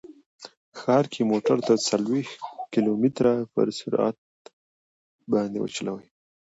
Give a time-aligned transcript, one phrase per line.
[0.79, 2.35] ښار کې موټر تر څلوېښت
[2.73, 4.15] کیلو متره پورې په ساعت
[5.31, 6.07] باندې وچلوئ